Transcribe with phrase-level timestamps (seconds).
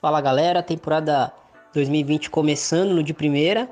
[0.00, 1.30] Fala galera, temporada
[1.74, 3.68] 2020 começando no de primeira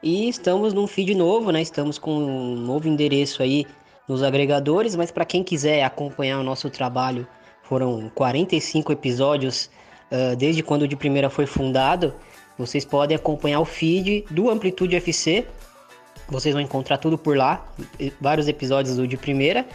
[0.00, 1.60] e estamos num feed novo, né?
[1.60, 3.66] Estamos com um novo endereço aí
[4.06, 7.26] nos agregadores, mas para quem quiser acompanhar o nosso trabalho,
[7.64, 9.68] foram 45 episódios
[10.12, 12.14] uh, desde quando o de primeira foi fundado.
[12.56, 15.44] Vocês podem acompanhar o feed do Amplitude FC.
[16.28, 17.66] Vocês vão encontrar tudo por lá,
[18.20, 19.66] vários episódios do de primeira.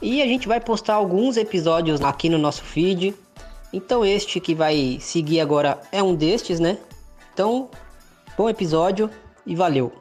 [0.00, 3.12] E a gente vai postar alguns episódios aqui no nosso feed,
[3.72, 6.78] então este que vai seguir agora é um destes, né?
[7.32, 7.68] Então,
[8.36, 9.10] bom episódio
[9.44, 9.92] e valeu.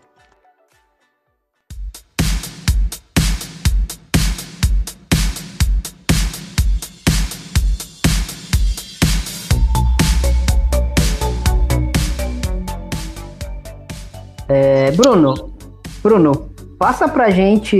[14.47, 15.55] É, Bruno,
[16.03, 17.77] Bruno, passa pra gente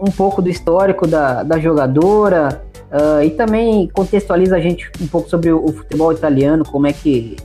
[0.00, 5.28] um pouco do histórico da, da jogadora, Uh, e também contextualiza a gente um pouco
[5.28, 7.36] sobre o, o, futebol italiano, como é que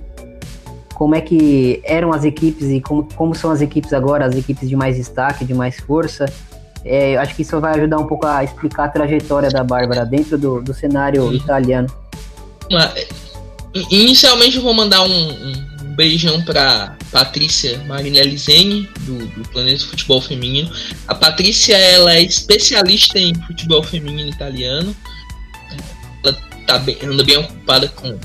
[0.94, 4.68] como é que eram as equipes e como, como são as equipes agora, as equipes
[4.68, 6.26] de mais destaque, de mais força.
[6.84, 10.38] É, acho que isso vai ajudar um pouco a explicar a trajetória da Bárbara dentro
[10.38, 11.88] do, do cenário italiano.
[13.90, 20.22] Inicialmente eu vou mandar um, um beijão para Patrícia Marinelli Zeni, do, do Planeta Futebol
[20.22, 20.70] Feminino.
[21.08, 24.96] A Patrícia ela é especialista em futebol feminino italiano
[26.70, 28.16] tá bem, anda bem ocupada com,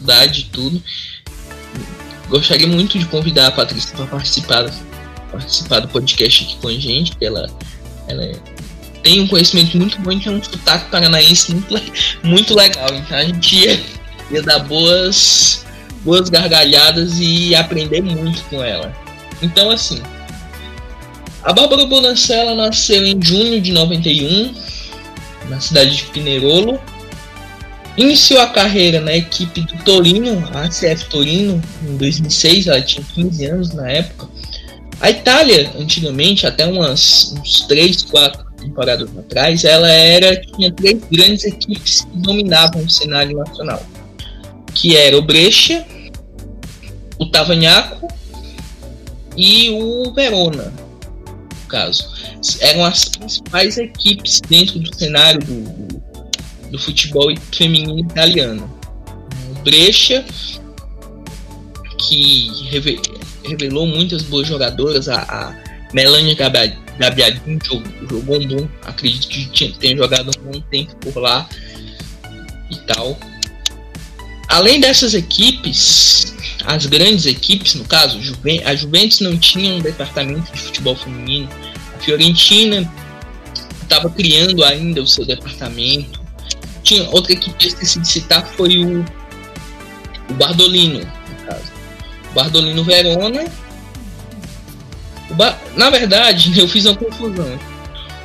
[0.00, 0.82] idade e tudo.
[2.28, 4.68] Gostaria muito de convidar a Patrícia para participar,
[5.30, 7.46] participar do podcast aqui com a gente, porque ela,
[8.08, 8.32] ela é,
[9.04, 11.92] tem um conhecimento muito bom e tem um sotaque paranaense muito,
[12.24, 12.88] muito legal.
[12.92, 13.80] Então a gente ia,
[14.32, 15.64] ia dar boas,
[16.04, 18.92] boas gargalhadas e aprender muito com ela.
[19.40, 20.02] Então, assim,
[21.44, 24.52] a Bárbara Bonancella nasceu em junho de 91,
[25.48, 26.80] na cidade de Pinerolo
[27.98, 33.44] Iniciou a carreira na equipe do Torino, a ACF Torino, em 2006, ela tinha 15
[33.46, 34.28] anos na época.
[35.00, 41.44] A Itália, antigamente, até umas, uns 3, 4 temporadas atrás, ela era tinha três grandes
[41.44, 43.84] equipes que dominavam o cenário nacional,
[44.72, 45.84] que era o Brescia,
[47.18, 48.06] o Tavagnaco
[49.36, 52.08] e o Verona, no caso.
[52.60, 55.87] Eram as principais equipes dentro do cenário do,
[56.70, 58.78] do futebol feminino italiano.
[59.62, 60.24] Brescia,
[61.98, 62.50] que
[63.44, 67.58] revelou muitas boas jogadoras, a, a Melania Gabiadin
[68.08, 71.48] jogou, um bom, acredito que tenha jogado um bom tempo por lá
[72.70, 73.18] e tal.
[74.48, 78.18] Além dessas equipes, as grandes equipes, no caso,
[78.64, 81.48] a Juventus não tinha um departamento de futebol feminino,
[81.96, 82.90] a Fiorentina
[83.82, 86.20] estava criando ainda o seu departamento,
[86.88, 89.04] tinha outra equipe que eu esqueci de citar foi o,
[90.30, 91.72] o Bardolino, no caso.
[92.30, 93.44] O Bardolino Verona.
[95.32, 95.58] Ba...
[95.76, 97.58] Na verdade, eu fiz uma confusão.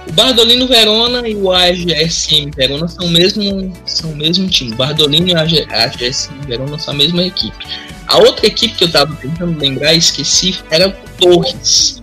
[0.07, 4.71] O Bardolino Verona e o AGSM Verona são o mesmo, são o mesmo time.
[4.71, 7.65] O Bardolino e o AGSM Verona são a mesma equipe.
[8.07, 12.01] A outra equipe que eu estava tentando lembrar e esqueci era o Torres,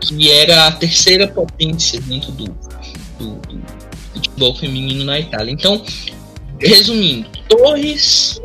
[0.00, 2.44] que era a terceira potência dentro do,
[3.18, 3.47] do
[4.18, 5.52] futebol feminino na Itália.
[5.52, 5.82] Então,
[6.60, 8.40] resumindo, Torres,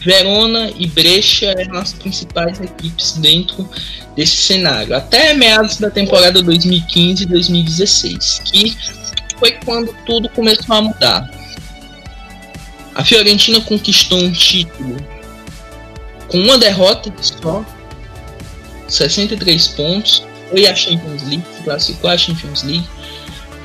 [0.00, 3.66] Verona e Brescia eram as principais equipes dentro
[4.14, 8.76] desse cenário, até meados da temporada 2015-2016, que
[9.38, 11.28] foi quando tudo começou a mudar.
[12.94, 14.96] A Fiorentina conquistou um título
[16.28, 17.64] com uma derrota só,
[18.88, 22.86] 63 pontos, foi a Champions League, classificou a Champions League,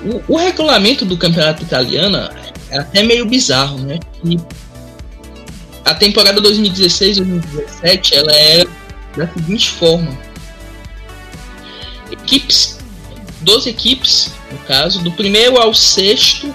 [0.03, 2.17] o, o, regulamento do campeonato italiano
[2.69, 3.99] é até meio bizarro, né?
[4.23, 4.37] E
[5.85, 8.69] a temporada 2016-2017 ela era
[9.17, 10.17] da seguinte forma:
[12.11, 12.79] equipes,
[13.41, 16.53] 12 equipes, no caso, do primeiro ao sexto,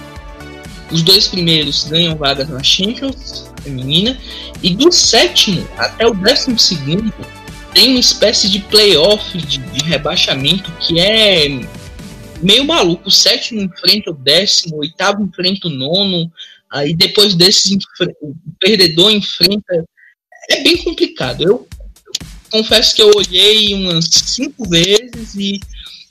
[0.91, 4.17] os dois primeiros ganham vagas na Champions feminina,
[4.61, 7.13] e do sétimo até o décimo segundo
[7.73, 11.59] tem uma espécie de playoff de, de rebaixamento que é
[12.41, 13.07] meio maluco.
[13.07, 16.31] O sétimo enfrenta o décimo, o oitavo enfrenta o nono,
[16.71, 17.77] aí depois desses
[18.21, 19.85] o perdedor enfrenta.
[20.49, 21.41] É bem complicado.
[21.43, 21.67] Eu,
[22.05, 22.13] eu
[22.51, 25.59] confesso que eu olhei umas cinco vezes e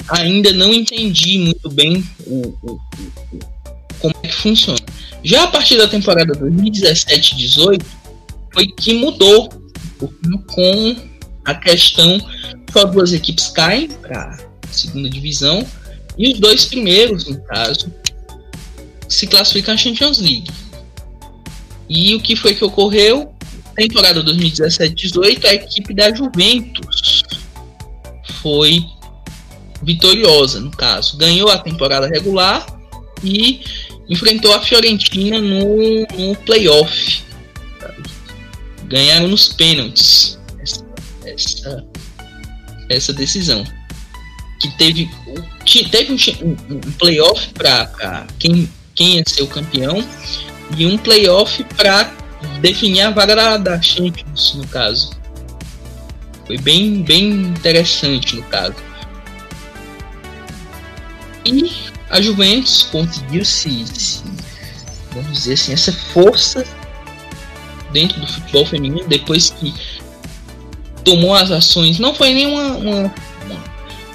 [0.09, 2.81] ainda não entendi muito bem o, o,
[3.33, 3.39] o,
[4.01, 4.81] como é que funciona.
[5.23, 7.83] Já a partir da temporada 2017-18
[8.53, 9.49] foi que mudou
[10.47, 10.97] com
[11.45, 12.19] a questão
[12.73, 14.37] só duas equipes caem para
[14.71, 15.65] segunda divisão
[16.17, 17.93] e os dois primeiros, no caso,
[19.09, 20.51] se classificam à Champions League.
[21.89, 23.35] E o que foi que ocorreu?
[23.75, 27.23] temporada 2017-18, a equipe da Juventus
[28.41, 28.85] foi
[29.83, 31.17] vitoriosa, no caso.
[31.17, 32.65] Ganhou a temporada regular
[33.23, 33.61] e
[34.09, 37.23] enfrentou a Fiorentina no, no playoff.
[38.85, 40.87] Ganharam nos pênaltis essa,
[41.25, 41.85] essa,
[42.89, 43.65] essa decisão.
[44.61, 45.11] Que teve,
[45.65, 50.07] teve um, um playoff para quem, quem ia ser o campeão
[50.77, 52.13] e um playoff para
[52.61, 55.11] definir a vaga da, da Champions, no caso.
[56.47, 58.77] Foi bem, bem interessante no caso.
[61.47, 61.71] E
[62.11, 64.23] a Juventus conseguiu se, se,
[65.13, 66.65] vamos dizer assim, essa força
[67.93, 69.75] dentro do futebol feminino depois que
[71.05, 71.99] tomou as ações.
[71.99, 73.15] Não foi nenhuma uma,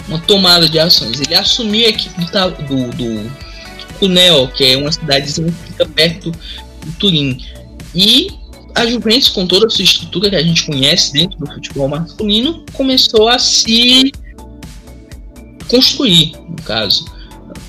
[0.09, 1.21] uma, tomada de ações.
[1.21, 3.31] Ele assumiu a equipe do, do, do
[3.99, 7.37] Cuneo, que é uma cidadezinha que fica perto do Turim.
[7.95, 8.31] E
[8.75, 12.65] a Juventus, com toda a sua estrutura que a gente conhece dentro do futebol masculino,
[12.73, 14.11] começou a se
[15.67, 17.05] construir, no caso.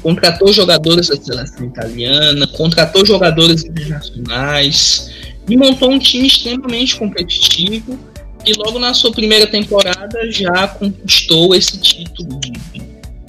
[0.03, 5.11] Contratou jogadores da seleção italiana, contratou jogadores internacionais
[5.49, 7.99] e montou um time extremamente competitivo
[8.45, 12.53] e logo na sua primeira temporada já conquistou esse título de,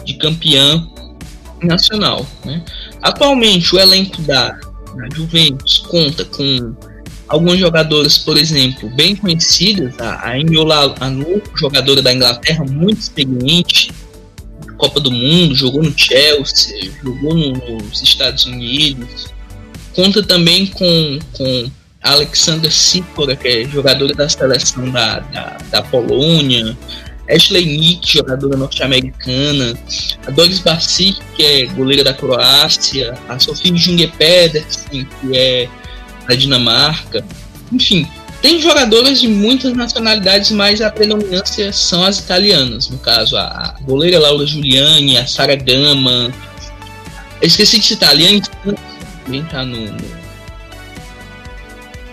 [0.06, 0.88] de campeã
[1.62, 2.26] nacional.
[2.46, 2.64] Né?
[3.02, 6.76] Atualmente o elenco da, da Juventus conta com
[7.28, 13.92] alguns jogadores, por exemplo, bem conhecidos, a Eniola Anu, jogadora da Inglaterra, muito experiente,
[14.78, 19.28] Copa do Mundo, jogou no Chelsea, jogou nos Estados Unidos.
[19.94, 26.78] Conta também com, com Alexander Sikora, que é jogadora da seleção da, da, da Polônia.
[27.30, 29.78] Ashley Nick, jogadora norte-americana.
[30.28, 33.14] A Doris Bacic, que é goleira da Croácia.
[33.30, 35.70] A Sofie Junger Pedersen, que é
[36.28, 37.24] da Dinamarca.
[37.72, 38.08] Enfim,
[38.42, 42.90] tem jogadoras de muitas nacionalidades, mas a predominância são as italianas.
[42.90, 46.32] No caso, a goleira Laura Giuliani, a Sara Gama.
[47.42, 48.42] Esqueci de citar, a Liane
[49.24, 50.21] também tá no, no...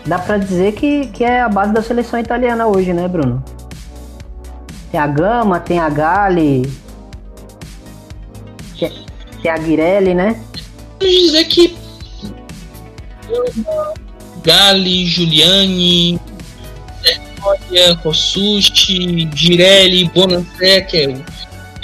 [0.09, 3.45] Dá pra dizer que, que é a base da seleção italiana hoje, né, Bruno?
[4.91, 6.63] Tem a Gama, tem a Gali,
[9.43, 10.41] tem a Guirelli, né?
[10.99, 11.77] Pode dizer que
[14.43, 16.19] Gali, Giuliani,
[17.03, 21.15] Vitória, Rossucci, Girelli, Bonancé, que é,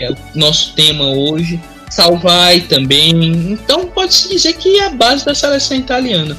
[0.00, 1.61] é o nosso tema hoje.
[1.91, 3.53] Salvai também.
[3.53, 6.35] Então pode-se dizer que é a base da seleção italiana.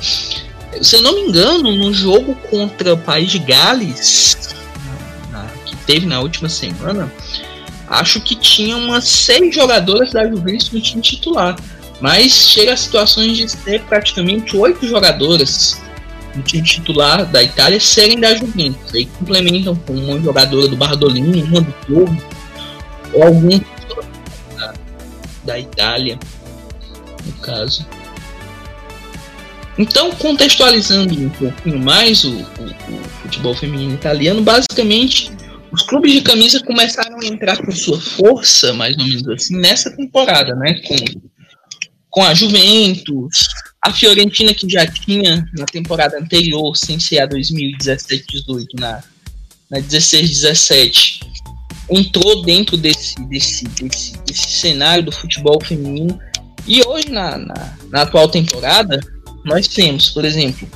[0.81, 4.56] Se eu não me engano, no jogo contra o país de Gales,
[5.66, 7.12] que teve na última semana,
[7.88, 11.56] acho que tinha umas seis jogadoras da Juventus no time titular.
[12.01, 15.81] Mas chega a situações de ser praticamente oito jogadoras
[16.36, 18.94] no time titular da Itália serem da Juventus.
[18.94, 22.22] Aí complementam com uma jogadora do Bardolini, uma do Torre,
[23.13, 23.60] ou algum
[24.57, 24.74] da,
[25.45, 26.19] da Itália,
[27.25, 27.86] no caso.
[29.77, 35.31] Então, contextualizando um pouquinho mais o, o, o, futebol feminino italiano, basicamente
[35.72, 39.94] os clubes de camisa começaram a entrar com sua força, mais ou menos assim, nessa
[39.95, 40.75] temporada, né?
[40.75, 40.95] Com,
[42.10, 43.48] com a Juventus,
[43.81, 49.03] a Fiorentina, que já tinha na temporada anterior, sem ser a 2017-18, na,
[49.70, 51.20] na 16-17,
[51.89, 56.17] entrou dentro desse, desse, desse, desse, cenário do futebol feminino.
[56.65, 59.00] E hoje, na, na, na atual temporada,
[59.45, 60.67] nós temos, por exemplo,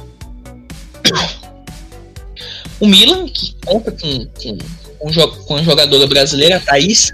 [2.80, 7.12] o Milan, que conta com, com, com a jogadora brasileira, a Thaís,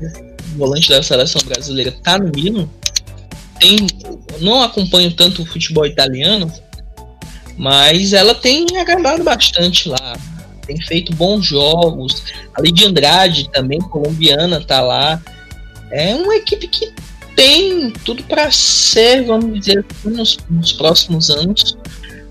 [0.58, 2.68] volante da seleção brasileira, está no Milan.
[3.60, 3.88] Tem
[4.42, 6.52] não acompanho tanto o futebol italiano,
[7.58, 10.18] mas ela tem agradado bastante lá.
[10.68, 12.24] Tem feito bons jogos.
[12.54, 15.22] A Lidia Andrade, também colombiana, tá lá.
[15.90, 16.92] É uma equipe que
[17.36, 21.78] tem tudo para ser, vamos dizer, nos, nos, próximos anos,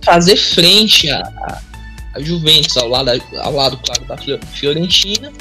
[0.02, 1.60] fazer frente a,
[2.18, 5.32] Juventus, ao lado, ao lado, claro, da Fiorentina.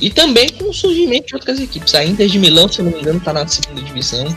[0.00, 1.94] E também com o surgimento de outras equipes.
[1.94, 4.36] A Inter de Milão, se não me engano, está na segunda divisão.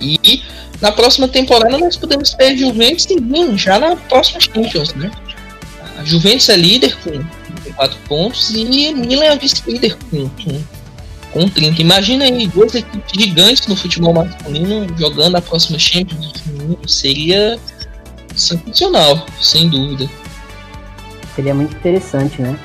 [0.00, 0.42] E
[0.80, 5.10] na próxima temporada nós podemos ter Juventus e já na próxima Champions, né?
[5.96, 7.24] A Juventus é líder com,
[7.74, 10.62] 4 pontos e Milan é vice-líder com, com,
[11.32, 11.80] com 30.
[11.80, 16.32] Imagina aí duas equipes gigantes no futebol masculino jogando a próxima Champions
[16.86, 17.58] Seria
[18.34, 20.08] sensacional, sem dúvida.
[21.34, 22.58] Seria muito interessante, né?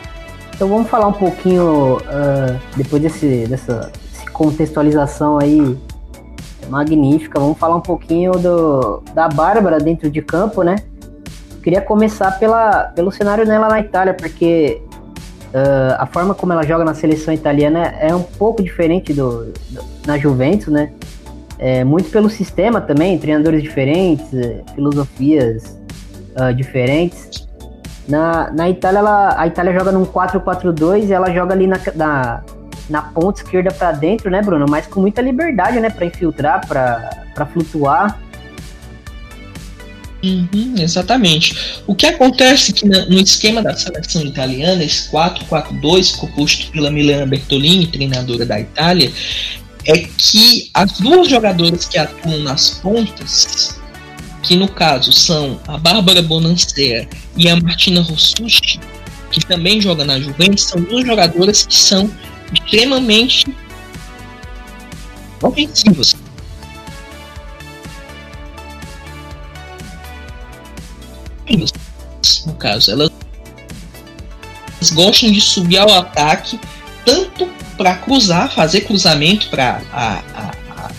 [0.55, 3.91] Então vamos falar um pouquinho, uh, depois desse, dessa
[4.31, 5.77] contextualização aí
[6.69, 7.39] magnífica.
[7.39, 10.75] Vamos falar um pouquinho do, da Bárbara dentro de campo, né?
[11.63, 14.81] queria começar pela, pelo cenário dela na Itália, porque
[15.53, 19.83] uh, a forma como ela joga na seleção italiana é um pouco diferente do, do
[20.05, 20.91] na Juventus, né?
[21.59, 24.25] É, muito pelo sistema também, treinadores diferentes,
[24.75, 25.79] filosofias
[26.37, 27.47] uh, diferentes.
[28.07, 32.43] Na, na Itália, ela, a Itália joga num 4-4-2 e ela joga ali na, na,
[32.89, 34.65] na ponta esquerda para dentro, né, Bruno?
[34.67, 38.19] Mas com muita liberdade, né, para infiltrar, para flutuar.
[40.23, 41.81] Uhum, exatamente.
[41.85, 47.87] O que acontece que no esquema da seleção italiana, esse 4-4-2, composto pela Milena Bertolini,
[47.87, 49.11] treinadora da Itália,
[49.85, 53.77] é que as duas jogadoras que atuam nas pontas,
[54.41, 58.79] que no caso são a Bárbara Bonancea e a Martina Rossucci,
[59.29, 62.09] que também joga na Juventus, são duas jogadoras que são
[62.53, 63.53] extremamente
[65.41, 66.15] ofensivas.
[72.45, 72.91] No caso.
[72.91, 73.11] Elas
[74.93, 76.59] gostam de subir ao ataque,
[77.05, 77.47] tanto
[77.77, 80.91] para cruzar, fazer cruzamento para a, a, a,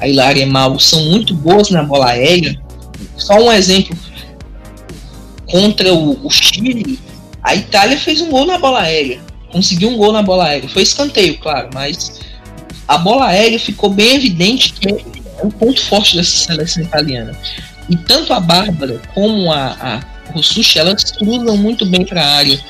[0.00, 2.58] a Hilária Mal, são muito boas na bola aérea.
[3.16, 3.96] Só um exemplo:
[5.46, 6.98] contra o, o Chile,
[7.42, 9.20] a Itália fez um gol na bola aérea.
[9.50, 10.68] Conseguiu um gol na bola aérea.
[10.68, 12.20] Foi escanteio, claro, mas
[12.88, 17.36] a bola aérea ficou bem evidente que é um ponto forte dessa seleção italiana.
[17.88, 22.60] E tanto a Bárbara como a, a Rossushi, elas cruzam muito bem para a área.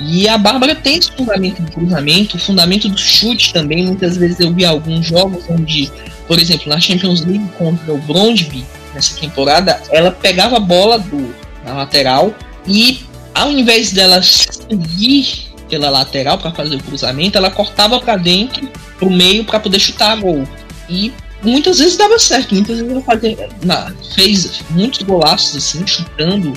[0.00, 3.86] E a Bárbara tem esse fundamento do cruzamento, o fundamento do chute também.
[3.86, 5.90] Muitas vezes eu vi alguns jogos onde,
[6.26, 11.34] por exemplo, na Champions League contra o Brondby, nessa temporada, ela pegava a bola do,
[11.64, 12.34] na lateral
[12.66, 13.00] e
[13.34, 18.68] ao invés dela seguir pela lateral para fazer o cruzamento, ela cortava para dentro,
[18.98, 20.46] para o meio, para poder chutar gol.
[20.88, 21.10] E
[21.42, 26.52] muitas vezes dava certo, muitas vezes ela fazia, na, fez muitos golaços assim, chutando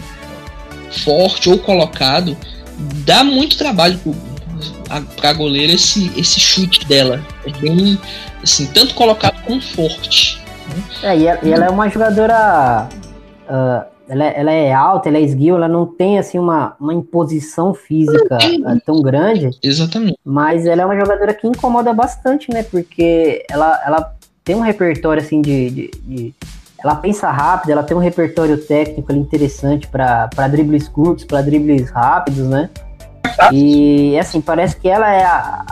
[1.00, 2.36] forte ou colocado.
[3.06, 4.00] Dá muito trabalho
[5.16, 7.24] para a goleira esse, esse chute dela.
[7.46, 7.98] É bem
[8.44, 10.42] assim, tanto colocado como forte.
[10.70, 10.84] Né?
[11.04, 12.90] É, e ela, e ela é uma jogadora.
[13.48, 16.94] Uh, ela, é, ela, é alta, ela é esguio, ela não tem assim uma, uma
[16.94, 19.50] imposição física uh, tão grande.
[19.64, 20.18] Exatamente.
[20.24, 22.64] Mas ela é uma jogadora que incomoda bastante, né?
[22.64, 26.34] Porque ela, ela tem um repertório assim de, de, de,
[26.86, 32.48] ela pensa rápido, ela tem um repertório técnico interessante para dribles curtos, para dribles rápidos,
[32.48, 32.70] né?
[33.52, 35.66] E assim, parece que ela é a,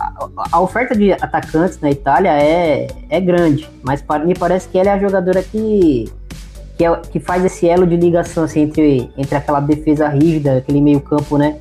[0.52, 4.94] a, oferta de atacantes na Itália é, é grande, mas me parece que ela é
[4.94, 6.12] a jogadora que
[6.76, 10.82] que, é, que faz esse elo de ligação assim, entre, entre aquela defesa rígida, aquele
[10.82, 11.60] meio-campo né,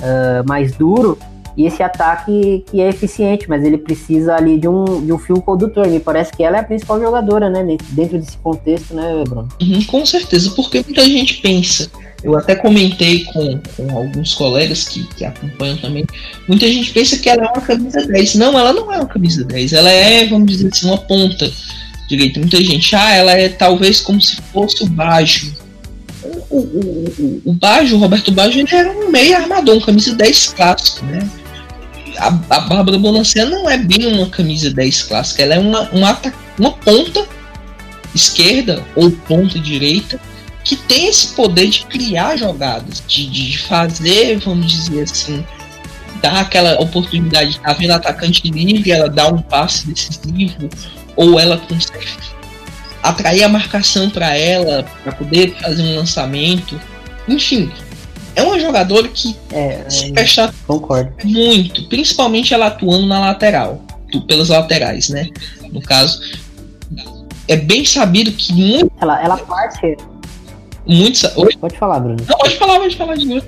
[0.00, 1.18] uh, mais duro,
[1.56, 5.40] e esse ataque que é eficiente, mas ele precisa ali de um, de um fio
[5.40, 5.88] condutor.
[5.88, 7.64] Me parece que ela é a principal jogadora, né?
[7.90, 9.48] Dentro desse contexto, né, Bruno?
[9.62, 11.90] Uhum, com certeza, porque muita gente pensa.
[12.22, 16.04] Eu até comentei com, com alguns colegas que, que acompanham também.
[16.46, 18.34] Muita gente pensa que ela é uma camisa 10.
[18.34, 19.72] Não, ela não é uma camisa 10.
[19.72, 21.50] Ela é, vamos dizer assim, uma ponta
[22.08, 22.38] direita.
[22.38, 25.54] Muita gente, ah, ela é talvez como se fosse o Bajo.
[26.50, 26.60] O, o,
[27.18, 31.06] o, o Bajo, o Roberto Bajo, ele era um meio armador, um camisa 10 clássico,
[31.06, 31.26] né?
[32.18, 36.20] A, a Bárbara Bonancea não é bem uma camisa 10 clássica, ela é uma, uma,
[36.58, 37.26] uma ponta
[38.14, 40.18] esquerda ou ponta direita
[40.64, 45.44] que tem esse poder de criar jogadas, de, de fazer, vamos dizer assim,
[46.20, 50.68] dar aquela oportunidade tá vendo atacante livre, ela dá um passe decisivo,
[51.14, 52.06] ou ela consegue
[53.02, 56.80] atrair a marcação para ela, para poder fazer um lançamento.
[57.28, 57.70] Enfim,
[58.36, 61.10] é uma jogadora que é, se fecha concordo.
[61.24, 63.80] muito, principalmente ela atuando na lateral,
[64.28, 65.28] pelas laterais, né?
[65.72, 66.20] No caso,
[67.48, 68.92] é bem sabido que muito.
[69.00, 69.96] Ela, ela parte.
[70.86, 71.18] Muito.
[71.36, 71.56] Oi?
[71.58, 72.18] Pode falar, Bruno.
[72.28, 73.46] Não, pode falar, pode falar de novo.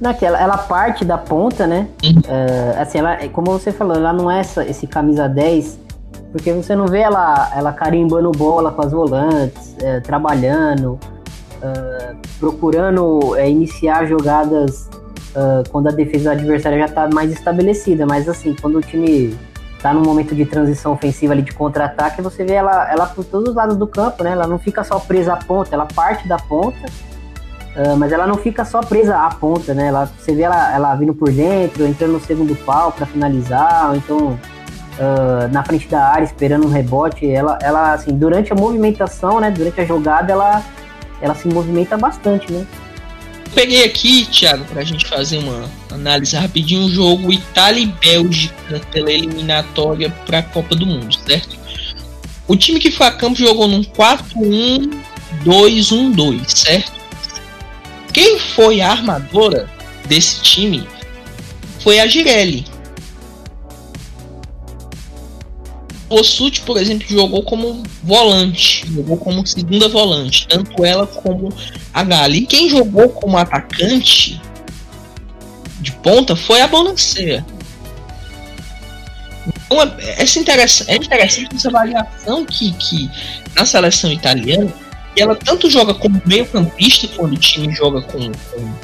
[0.00, 1.88] Naquela, ela parte da ponta, né?
[2.04, 2.18] Uhum.
[2.18, 5.78] Uh, assim, ela, como você falou, ela não é essa, esse camisa 10,
[6.32, 10.98] porque você não vê ela, ela carimbando bola com as volantes, é, trabalhando
[11.62, 14.88] uh, procurando uh, iniciar jogadas
[15.30, 19.36] uh, quando a defesa adversária já está mais estabelecida, mas assim, quando o time
[19.76, 23.50] está num momento de transição ofensiva ali de contra-ataque, você vê ela, ela por todos
[23.50, 24.32] os lados do campo, né?
[24.32, 26.84] Ela não fica só presa à ponta, ela parte da ponta,
[27.76, 29.86] uh, mas ela não fica só presa à ponta, né?
[29.86, 33.96] Ela, você vê ela, ela vindo por dentro, entrando no segundo pau para finalizar, ou
[33.96, 34.18] então
[34.98, 37.30] uh, na frente da área esperando um rebote.
[37.30, 39.50] Ela, ela, assim, durante a movimentação, né?
[39.50, 40.62] Durante a jogada, ela
[41.20, 42.64] ela se movimenta bastante, né?
[43.54, 48.78] Peguei aqui, Thiago, para a gente fazer uma análise rapidinho o jogo Itália e Bélgica
[48.92, 51.56] pela eliminatória para a Copa do Mundo, certo?
[52.46, 56.98] O time que foi a campo jogou num 4-1-2-1-2, certo?
[58.18, 59.70] quem foi a armadora
[60.06, 60.88] desse time
[61.78, 62.66] foi a Girelli.
[66.08, 71.52] O Sut, por exemplo, jogou como volante, jogou como segunda volante, tanto ela como
[71.92, 72.46] a Gali.
[72.46, 74.40] Quem jogou como atacante
[75.80, 77.44] de ponta foi a Bonaceira.
[79.66, 80.38] Então, é, essa
[80.90, 83.10] é interessante essa variação que, que
[83.54, 84.72] na seleção italiana
[85.16, 88.74] ela tanto joga como meio campista quando o time joga com, com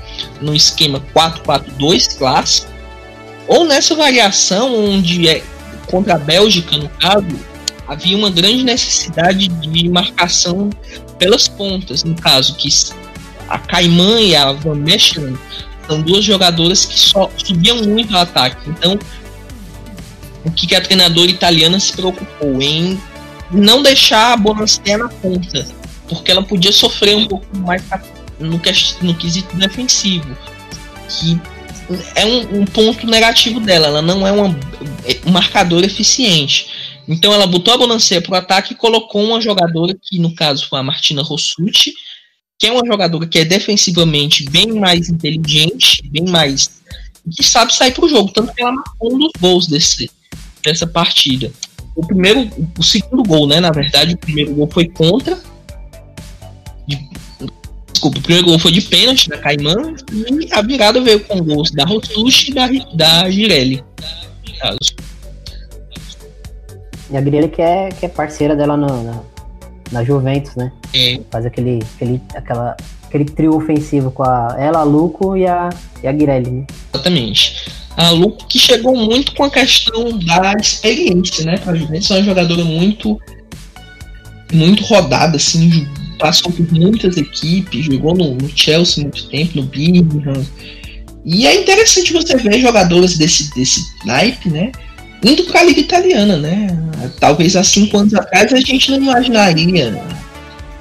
[0.41, 2.73] no esquema 4-4-2 clássico
[3.47, 5.43] ou nessa variação onde é
[5.87, 7.27] contra a Bélgica, no caso,
[7.87, 10.71] havia uma grande necessidade de marcação
[11.19, 12.05] pelas pontas.
[12.05, 12.69] No caso, que
[13.49, 15.37] a Caimã e a Van Mechelen
[15.87, 18.69] são duas jogadoras que só subiam muito ao ataque.
[18.69, 18.99] Então,
[20.45, 23.01] o que a treinadora italiana se preocupou em
[23.51, 25.67] não deixar a Bonacier na ponta,
[26.09, 27.83] porque ela podia sofrer um pouco mais
[28.39, 28.61] no,
[29.03, 30.37] no quesito defensivo,
[31.09, 31.41] que
[32.15, 33.89] é um, um ponto negativo dela.
[33.89, 34.57] Ela não é uma
[35.27, 36.67] um marcador eficiente.
[37.07, 40.67] Então ela botou a Bonancia para o ataque e colocou uma jogadora que, no caso,
[40.69, 41.93] foi a Martina Rossuti,
[42.59, 46.71] que é uma jogadora que é defensivamente bem mais inteligente, bem mais.
[47.31, 48.33] que sabe sair para o jogo.
[48.33, 50.11] Tanto que ela marcou um dos gols desse,
[50.63, 51.53] dessa partida.
[51.95, 53.61] O primeiro, o segundo gol, né?
[53.61, 55.39] Na verdade, o primeiro gol foi contra.
[58.11, 59.95] De, desculpa, o primeiro gol foi de pênalti da Caimã.
[60.13, 63.83] E a virada veio com gols da Rossuti e da, da Girelli
[64.65, 64.79] caso.
[67.11, 69.23] E a Grille que é, que é parceira dela no, na,
[69.93, 70.73] na Juventus, né?
[70.95, 71.21] É.
[71.31, 75.69] Faz aquele, aquele, aquela, aquele trio ofensivo com a, ela, a Luco e a,
[76.03, 76.67] e a Guirelli, né?
[76.93, 77.67] Exatamente.
[77.97, 81.55] A Luco que chegou muito com a questão da experiência, né?
[81.67, 83.21] A Juventus é uma jogadora muito
[84.53, 90.45] muito rodada, assim, passou por muitas equipes, jogou no, no Chelsea muito tempo, no Birmingham,
[91.25, 94.71] e é interessante você ver jogadores desse, desse naipe, né?
[95.25, 96.69] Indo para a Liga Italiana, né?
[97.19, 100.03] Talvez há cinco anos atrás a gente não imaginaria,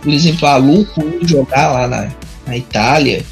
[0.02, 2.12] por exemplo, a Luco jogar lá na,
[2.46, 3.24] na Itália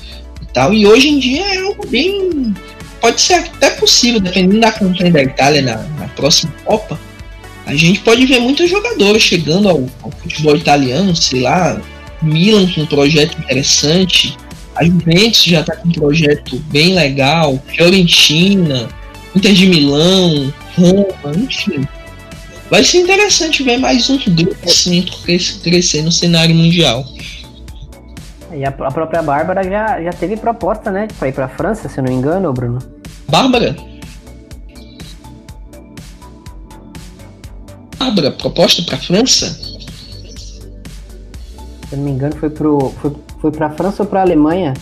[0.41, 0.73] e tal.
[0.73, 2.55] E hoje em dia é algo bem.
[3.01, 6.97] Pode ser até possível, dependendo da campanha da Itália na, na próxima Copa.
[7.65, 11.79] A gente pode ver muitos jogadores chegando ao, ao futebol italiano, sei lá,
[12.21, 14.37] Milan com um projeto interessante,
[14.75, 18.87] a Juventus já está com um projeto bem legal, Fiorentina,
[19.35, 21.87] Inter de Milão, Roma, enfim.
[22.69, 25.05] Vai ser interessante ver mais um grupo assim
[25.61, 27.05] crescer no cenário mundial.
[28.53, 31.07] E a, a própria Bárbara já, já teve proposta, né?
[31.19, 32.79] Pra ir pra França, se não me engano, Bruno.
[33.29, 33.75] Bárbara?
[38.01, 39.47] Bárbara, proposta pra França?
[41.87, 43.11] Se eu não me engano, foi pro, foi
[43.41, 44.73] foi pra França ou pra Alemanha.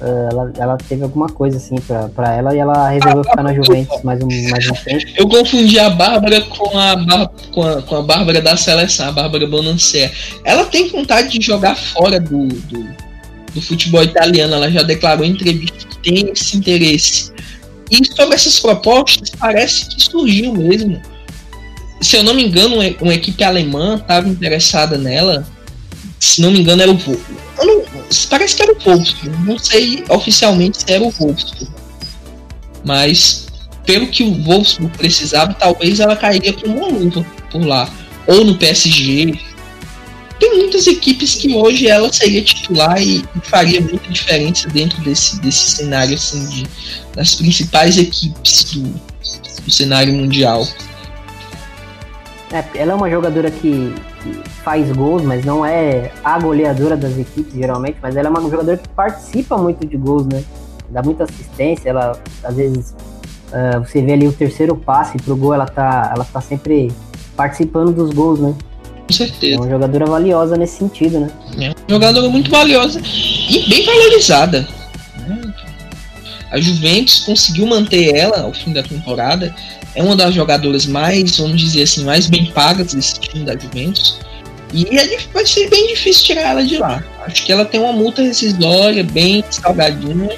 [0.00, 3.52] Uh, ela, ela teve alguma coisa assim pra, pra ela e ela resolveu ficar na
[3.52, 5.04] Juventus mais um, mais um tempo.
[5.14, 9.46] Eu confundi a Bárbara com a, com a, com a Bárbara da seleção, a Bárbara
[9.46, 10.10] Bonancier.
[10.42, 12.88] Ela tem vontade de jogar fora do, do,
[13.52, 17.30] do futebol italiano, ela já declarou em entrevista que tem esse interesse.
[17.90, 21.02] E sobre essas propostas, parece que surgiu mesmo.
[22.00, 25.46] Se eu não me engano, uma equipe alemã estava interessada nela
[26.20, 27.40] se não me engano, era o Wolfsburg.
[28.28, 29.36] Parece que era o Wolfsburg.
[29.46, 31.68] Não sei oficialmente se era o Wolfsburg.
[32.84, 33.46] Mas,
[33.86, 37.90] pelo que o Wolfsburg precisava, talvez ela cairia para uma luva por lá.
[38.26, 39.40] Ou no PSG.
[40.38, 45.40] Tem muitas equipes que hoje ela seria titular e, e faria muita diferença dentro desse,
[45.40, 46.66] desse cenário assim, de,
[47.14, 48.82] das principais equipes do,
[49.64, 50.66] do cenário mundial.
[52.52, 57.16] É, ela é uma jogadora que, que, faz gols, mas não é a goleadora das
[57.16, 60.42] equipes, geralmente, mas ela é uma jogadora que participa muito de gols, né?
[60.88, 62.94] Dá muita assistência, ela às vezes
[63.52, 66.90] uh, você vê ali o terceiro passe pro gol, ela tá, ela tá sempre
[67.36, 68.54] participando dos gols, né?
[69.06, 69.54] Com certeza.
[69.54, 71.30] É uma jogadora valiosa nesse sentido, né?
[71.56, 74.66] É uma jogadora muito valiosa e bem valorizada.
[75.28, 75.54] Né?
[76.50, 79.54] A Juventus conseguiu manter ela ao fim da temporada
[79.94, 84.20] é uma das jogadoras mais, vamos dizer assim, mais bem pagas desse time da Juventus.
[84.72, 87.02] E é, vai ser bem difícil tirar ela de lá.
[87.26, 90.30] Acho que ela tem uma multa rescisória bem salgadinha.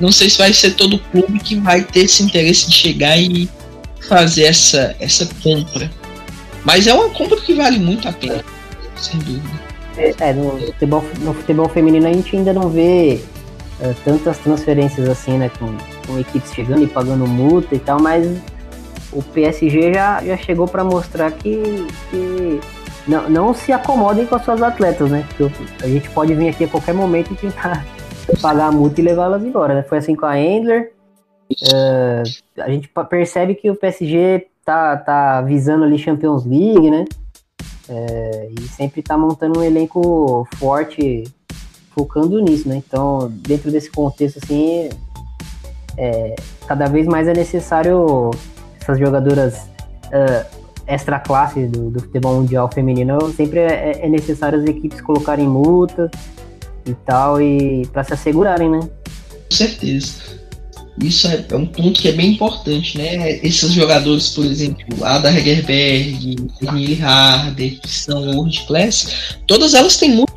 [0.00, 3.48] Não sei se vai ser todo clube que vai ter esse interesse de chegar e
[4.08, 5.90] fazer essa, essa compra.
[6.64, 8.42] Mas é uma compra que vale muito a pena,
[8.96, 9.60] sem dúvida.
[9.96, 13.20] É, no futebol, no futebol feminino a gente ainda não vê
[13.80, 15.50] uh, tantas transferências assim, né?
[15.58, 18.26] Com, com equipes chegando e pagando multa e tal, mas
[19.12, 22.60] o PSG já, já chegou para mostrar que, que
[23.06, 25.26] não, não se acomodem com as suas atletas, né?
[25.28, 27.84] Porque a gente pode vir aqui a qualquer momento e tentar
[28.40, 29.82] pagar a multa e levar elas embora, né?
[29.82, 30.92] Foi assim com a Endler.
[31.50, 32.22] Uh,
[32.62, 37.04] a gente percebe que o PSG tá, tá visando ali Champions League, né?
[37.88, 41.24] É, e sempre tá montando um elenco forte,
[41.90, 42.76] focando nisso, né?
[42.76, 44.88] Então, dentro desse contexto, assim,
[45.96, 46.36] é,
[46.68, 48.30] cada vez mais é necessário
[48.80, 49.54] essas jogadoras
[50.06, 55.46] uh, extra classe do, do, futebol mundial feminino, sempre é, é, necessário as equipes colocarem
[55.46, 56.10] multa
[56.84, 58.80] e tal, e para se assegurarem, né?
[58.80, 60.40] Com certeza.
[61.00, 63.38] Isso é, é, um ponto que é bem importante, né?
[63.42, 70.10] Esses jogadores, por exemplo, Ada Hegerberg, Emily Harder, que são world class, todas elas têm
[70.10, 70.30] muito.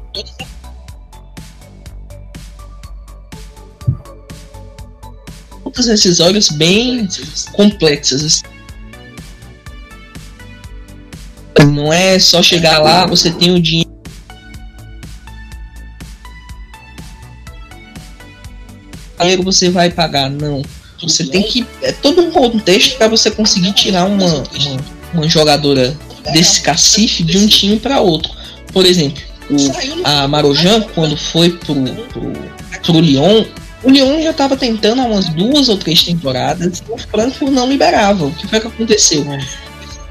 [5.76, 7.08] Muitas decisórias bem
[7.52, 8.24] complexas.
[8.24, 8.44] Assim.
[11.74, 13.94] Não é só chegar lá, você tem o dinheiro
[19.44, 20.30] você vai pagar.
[20.30, 20.62] Não.
[21.02, 21.66] Você tem que.
[21.82, 25.98] É todo um contexto para você conseguir tirar uma, uma, uma, jogadora
[26.32, 28.32] desse cacife de um time para outro.
[28.72, 32.34] Por exemplo, o, a Marojan, quando foi pro, pro,
[32.84, 33.46] pro Lyon,
[33.84, 37.68] o Lyon já estava tentando há umas duas ou três temporadas e o Frankfurt não
[37.68, 38.26] liberava.
[38.26, 39.26] O que foi que aconteceu?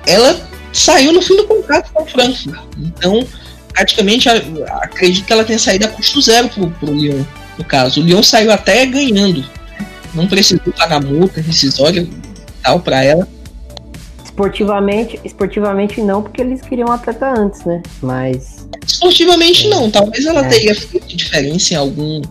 [0.07, 0.41] Ela
[0.73, 2.61] saiu no fim do contrato com o Frankfurt.
[2.79, 3.27] Então,
[3.73, 7.25] praticamente, acredito que ela tenha saído a custo zero pro, pro Lyon
[7.59, 8.01] no caso.
[8.01, 9.45] O Lyon saiu até ganhando.
[10.15, 12.07] Não precisou pagar multa rescisória
[12.63, 13.27] tal para ela.
[14.25, 17.83] Esportivamente, esportivamente não, porque eles queriam um atleta antes, né?
[18.03, 18.69] Mas.
[18.87, 19.71] Esportivamente é.
[19.71, 19.91] não.
[19.91, 20.49] Talvez ela é.
[20.49, 22.23] teria feito diferença em algum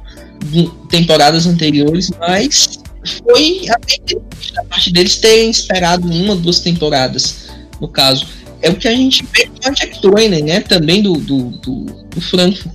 [0.89, 2.80] temporadas anteriores, mas
[3.19, 7.49] foi a parte deles terem esperado uma, duas temporadas,
[7.80, 8.27] no caso.
[8.62, 10.60] É o que a gente vê com a Jack Trainer, né?
[10.60, 12.71] Também do, do, do, do Frankfurt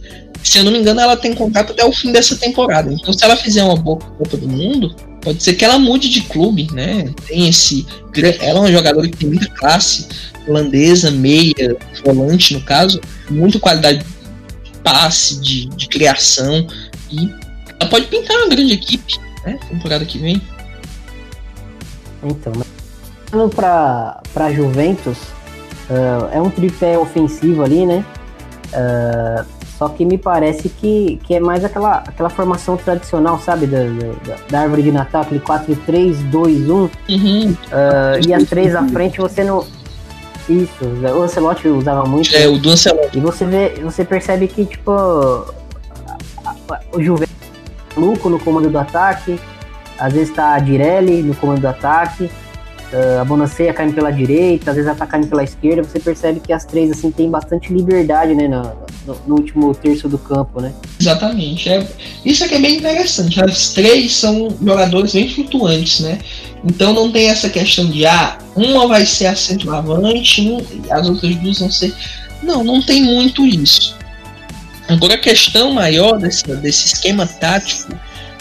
[0.47, 2.93] se eu não me engano, ela tem contrato até o fim dessa temporada.
[2.93, 6.21] Então, se ela fizer uma boa Copa do Mundo, pode ser que ela mude de
[6.23, 7.13] clube, né?
[7.27, 7.85] Tem esse.
[8.15, 10.07] Ela é uma jogadora que tem muita classe,
[10.47, 16.65] holandesa, meia, volante, no caso, muita qualidade de passe, de, de criação.
[17.11, 17.29] E
[17.81, 19.59] ela pode pintar uma grande equipe, né?
[19.69, 20.41] Temporada que vem.
[22.23, 22.53] Então,
[23.51, 25.19] para para Juventus,
[25.91, 28.05] uh, é um tripé ofensivo ali, né?
[28.69, 33.67] Uh, só que me parece que, que é mais aquela, aquela formação tradicional, sabe?
[33.67, 36.73] Da, da, da árvore de Natal, aquele 4, 3, 2, 1.
[36.73, 36.91] Uhum.
[37.09, 37.57] Uh,
[38.27, 39.67] e as três à frente você não.
[40.49, 42.35] Isso, o Ancelotti usava muito.
[42.35, 43.19] É, o do Ancelotti.
[43.19, 44.93] E você vê, você percebe que, tipo,
[46.93, 47.36] o Juventus
[47.97, 49.39] Luco no comando do ataque,
[49.99, 52.31] às vezes tá a Direlli no comando do ataque,
[52.93, 56.39] Uh, a Bonaceia caindo pela direita, às vezes ela tá caindo pela esquerda, você percebe
[56.39, 58.63] que as três assim têm bastante liberdade, né, no,
[59.05, 60.73] no, no último terço do campo, né?
[61.01, 61.69] Exatamente.
[61.69, 61.85] É,
[62.25, 63.43] isso aqui é bem interessante.
[63.43, 66.21] As três são jogadores bem flutuantes, né?
[66.65, 71.35] Então não tem essa questão de ah, uma vai ser a centroavante, um, as outras
[71.37, 71.93] duas vão ser.
[72.41, 73.97] Não, não tem muito isso.
[74.89, 77.93] Agora a questão maior desse, desse esquema tático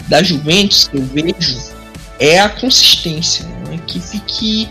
[0.08, 1.58] da Juventus que eu vejo
[2.18, 3.44] é a consistência.
[3.44, 3.62] Né?
[3.66, 4.68] Uma equipe que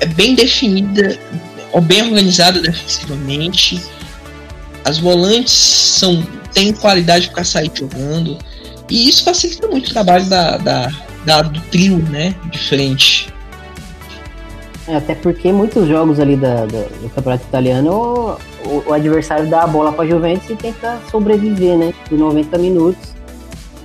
[0.00, 1.18] é bem definida,
[1.72, 3.82] ou bem organizada defensivamente.
[4.84, 8.38] As volantes são têm qualidade para sair jogando.
[8.90, 10.90] E isso facilita muito o trabalho da, da,
[11.24, 12.34] da do trio, né?
[12.50, 13.32] De frente.
[14.86, 19.62] É, até porque muitos jogos ali da, da do Campeonato Italiano, o, o adversário dá
[19.62, 21.94] a bola para a Juventus e tenta sobreviver, né?
[22.08, 23.14] Por 90 minutos.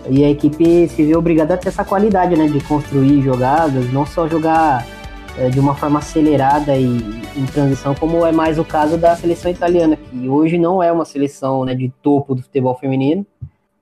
[0.10, 2.48] E a equipe se vê obrigada a ter essa qualidade, né?
[2.48, 4.86] De construir jogadas, não só jogar
[5.38, 6.98] é, de uma forma acelerada e
[7.36, 11.06] em transição, como é mais o caso da seleção italiana, que hoje não é uma
[11.06, 13.26] seleção né, de topo do futebol feminino,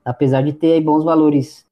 [0.04, 1.66] apesar de ter bons valores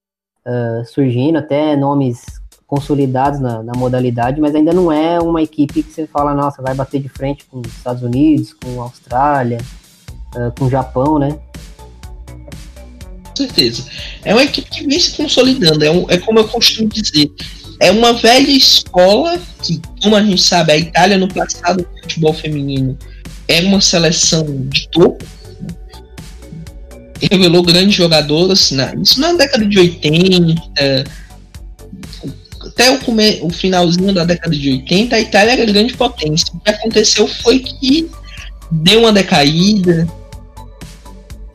[0.48, 2.42] uh, surgindo, até nomes
[2.74, 6.74] consolidados na, na, modalidade, mas ainda não é uma equipe que você fala, nossa, vai
[6.74, 9.60] bater de frente com os Estados Unidos, com a Austrália,
[10.36, 11.38] uh, com o Japão, né?
[13.30, 13.86] Com certeza.
[14.26, 15.86] É uma equipe que vem se consolidando.
[15.86, 17.32] É, um, é como eu costumo dizer.
[17.80, 22.34] É uma velha escola que, como a gente sabe, a Itália no passado do futebol
[22.34, 22.98] feminino
[23.48, 25.24] é uma seleção de topo.
[25.62, 25.68] Né?
[27.32, 28.72] Revelou grandes jogadoras.
[28.72, 31.23] Na, isso na década de 80.
[32.74, 36.48] Até o, come, o finalzinho da década de 80, a Itália era grande potência.
[36.54, 38.10] O que aconteceu foi que
[38.72, 40.08] deu uma decaída,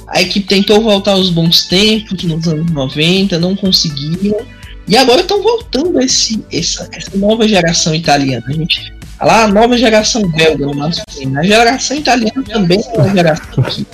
[0.09, 4.39] a equipe tentou voltar aos bons tempos nos anos 90, não conseguiram.
[4.87, 8.45] E agora estão voltando esse, essa, essa nova geração italiana.
[8.49, 11.39] A gente lá a nova geração belga no masculino.
[11.39, 13.87] A geração italiana também é uma geração que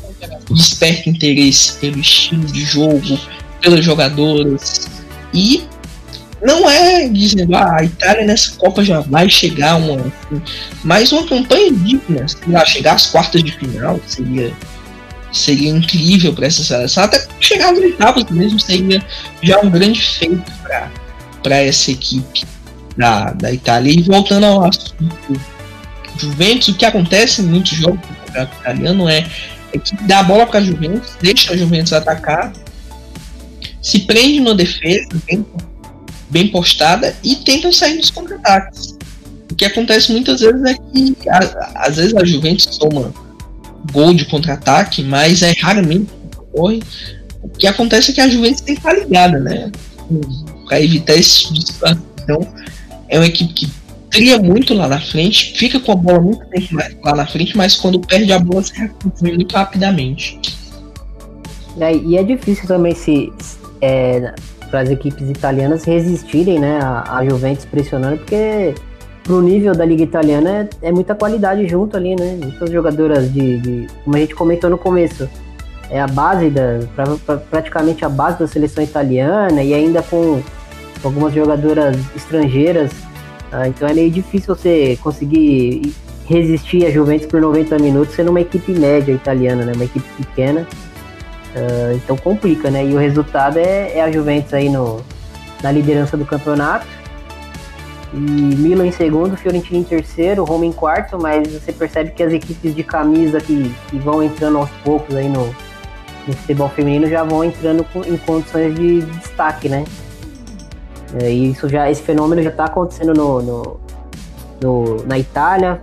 [0.50, 3.18] desperta interesse pelo estilo de jogo,
[3.60, 4.88] pelas jogadoras.
[5.32, 5.64] E
[6.44, 10.12] não é dizendo, ah, a Itália nessa Copa já vai chegar uma.
[10.84, 14.52] Mas uma campanha digna, lá, chegar às quartas de final seria,
[15.32, 17.04] seria incrível para essa seleção.
[17.04, 19.02] Até chegar às oitavas mesmo seria
[19.42, 20.52] já um grande feito
[21.42, 22.44] para essa equipe
[22.94, 23.90] da, da Itália.
[23.90, 25.40] E voltando ao assunto
[26.18, 29.26] Juventus, o que acontece em muitos jogos do campeonato italiano é,
[29.72, 32.52] é que dá a bola para a Juventus, deixa a Juventus atacar,
[33.80, 35.44] se prende na defesa, bem,
[36.30, 38.96] bem postada, e tentam sair dos contra-ataques.
[39.50, 43.12] O que acontece muitas vezes é que, a, às vezes, a Juventus toma
[43.92, 46.82] gol de contra-ataque, mas é raramente ocorre.
[47.42, 49.70] O que acontece é que a Juventus tem que estar ligada, né?
[50.66, 52.02] Para evitar esse situação.
[52.22, 52.54] Então,
[53.08, 53.70] é uma equipe que
[54.10, 57.76] cria muito lá na frente, fica com a bola muito tempo lá na frente, mas
[57.76, 60.40] quando perde a bola se recompõe muito rapidamente.
[61.80, 63.32] É, e é difícil também se
[63.80, 64.32] é,
[64.74, 68.74] para as equipes italianas resistirem né, a, a Juventus pressionando, porque
[69.22, 72.36] pro nível da liga italiana é, é, muita qualidade junto ali, né?
[72.42, 75.28] Muitas jogadoras de, de, como a gente comentou no começo,
[75.88, 80.42] é a base da pra, pra, praticamente a base da seleção italiana e ainda com
[81.04, 82.90] algumas jogadoras estrangeiras
[83.52, 85.94] ah, então é meio difícil você conseguir
[86.26, 89.72] resistir a Juventus por 90 minutos sendo uma equipe média italiana, né?
[89.72, 90.66] Uma equipe pequena.
[91.54, 92.84] Uh, então complica, né?
[92.84, 95.00] E o resultado é, é, a Juventus aí no,
[95.62, 96.86] na liderança do campeonato.
[98.12, 102.32] E Milan em segundo, Fiorentina em terceiro, Roma em quarto, mas você percebe que as
[102.32, 105.46] equipes de camisa que, que vão entrando aos poucos aí no,
[106.26, 109.84] no futebol feminino já vão entrando com, em condições de destaque, né?
[111.20, 113.80] É, e isso já, esse fenômeno já está acontecendo no, no,
[114.60, 115.80] no, na Itália,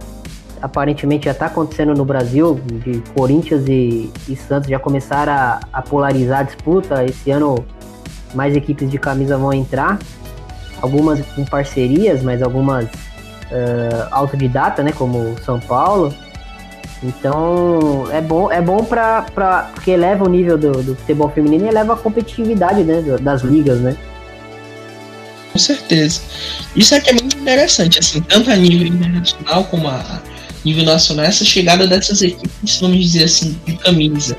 [0.62, 5.82] aparentemente já está acontecendo no Brasil, de Corinthians e, e Santos já começaram a, a,
[5.82, 7.04] polarizar a disputa.
[7.04, 7.66] Esse ano
[8.34, 10.00] mais equipes de camisa vão entrar,
[10.82, 16.14] algumas com parcerias, mas algumas uh, autodidata, né, como São Paulo.
[17.04, 19.24] Então é bom, é bom para
[19.74, 23.80] porque eleva o nível do, do futebol feminino e eleva a competitividade né, das ligas,
[23.80, 23.98] né?
[25.52, 26.22] Com certeza.
[26.76, 30.22] Isso é que é muito interessante, assim, tanto a nível internacional como a
[30.64, 34.38] nível nacional, essa chegada dessas equipes, vamos dizer assim, de camisa.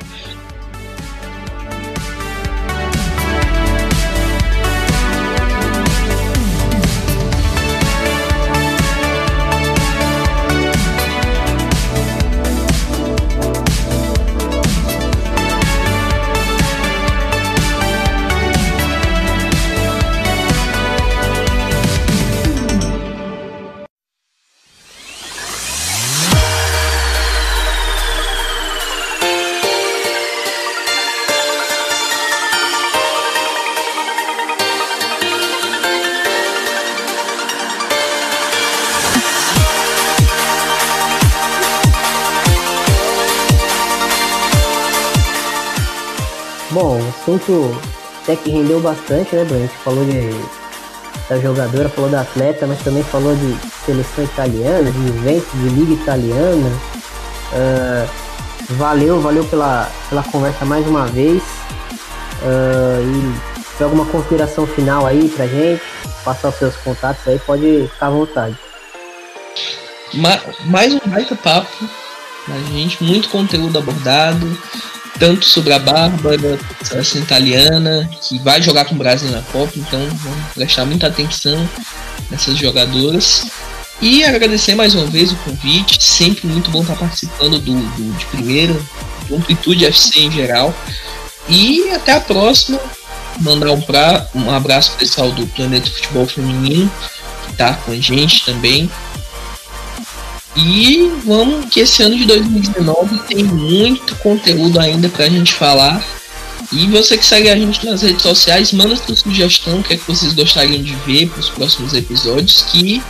[47.23, 47.81] Assunto
[48.23, 49.65] até que rendeu bastante, né, Bruno?
[49.65, 50.31] A gente falou de,
[51.29, 55.95] da jogadora, falou da atleta, mas também falou de seleção italiana, de eventos de liga
[55.95, 56.71] italiana.
[57.53, 58.09] Uh,
[58.75, 61.43] valeu, valeu pela, pela conversa mais uma vez.
[62.43, 65.83] Uh, e se alguma consideração final aí pra gente,
[66.25, 68.57] passar os seus contatos aí, pode ficar à vontade.
[70.15, 71.89] Ma mais um baita papo,
[72.49, 74.47] a gente, muito conteúdo abordado
[75.23, 80.01] tanto sobre a Bárbara, seleção italiana, que vai jogar com o Brasil na Copa, então
[80.01, 81.69] vamos prestar muita atenção
[82.29, 83.47] nessas jogadoras.
[84.01, 88.27] E agradecer mais uma vez o convite, sempre muito bom estar participando do, do de
[88.27, 88.75] primeira,
[89.29, 90.75] do Amplitude FC em geral.
[91.49, 92.81] E até a próxima.
[93.41, 96.91] Mandar um, pra, um abraço pessoal do Planeta Futebol Feminino,
[97.45, 98.91] que está com a gente também.
[100.57, 106.05] E vamos que esse ano de 2019 tem muito conteúdo ainda pra gente falar.
[106.71, 109.97] E você que segue a gente nas redes sociais, manda sua sugestão, o que é
[109.97, 113.03] que vocês gostariam de ver para os próximos episódios, que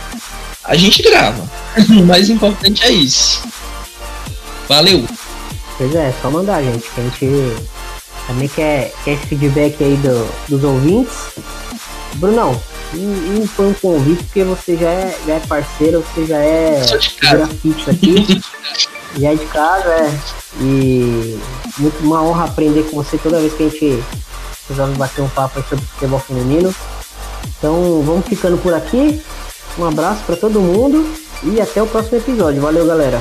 [0.63, 1.49] a gente grava.
[1.89, 3.41] o mais importante é isso.
[4.67, 5.05] Valeu!
[5.77, 7.55] Pois é, só mandar, gente, que a gente
[8.27, 11.13] também quer, quer esse feedback aí do, dos ouvintes.
[12.15, 12.61] Brunão,
[12.93, 16.81] e, foi um convite porque você já é, já é parceiro, você já é
[17.21, 18.41] grafite aqui.
[19.17, 20.19] já é de casa, é.
[20.59, 21.39] E
[21.77, 24.03] muito uma honra aprender com você toda vez que a gente
[24.69, 26.73] resolve bater um papo sobre futebol feminino.
[27.57, 29.21] Então vamos ficando por aqui.
[29.77, 31.09] Um abraço para todo mundo
[31.43, 32.61] e até o próximo episódio.
[32.61, 33.19] Valeu, galera.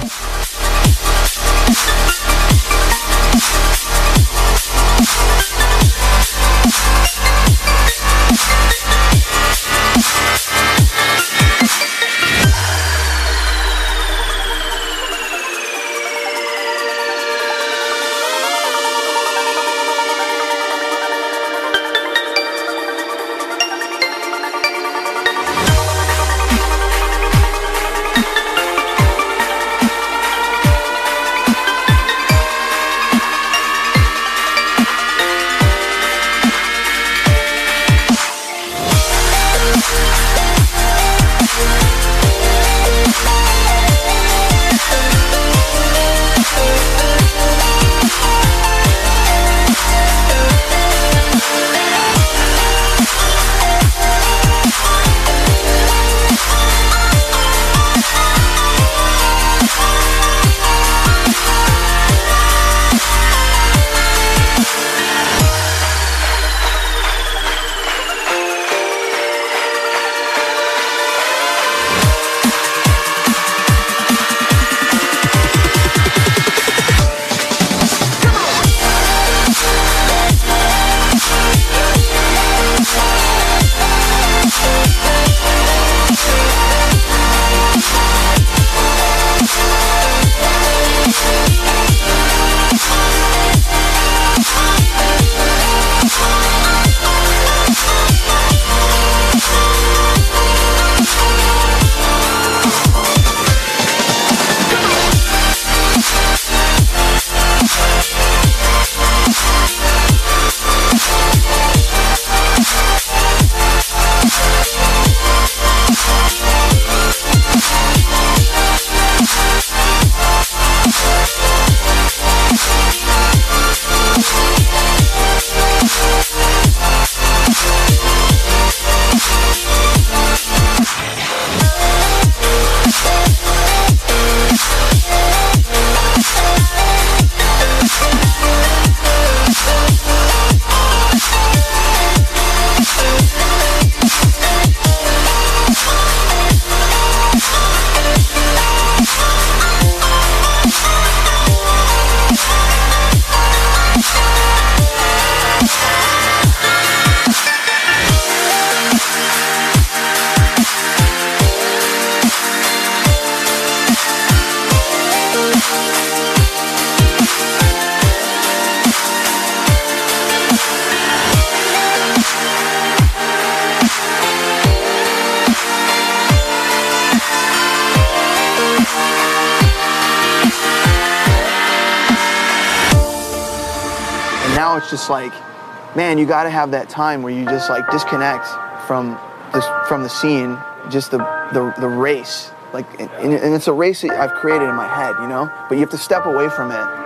[186.23, 188.47] You got to have that time where you just like disconnect
[188.87, 189.19] from
[189.53, 190.57] this from the scene,
[190.89, 191.19] just the
[191.53, 192.53] the, the race.
[192.73, 195.53] Like, and, and it's a race that I've created in my head, you know.
[195.69, 197.02] But you have to step away from it